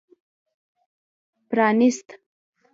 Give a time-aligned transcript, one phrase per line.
[1.49, 2.07] پرانېست.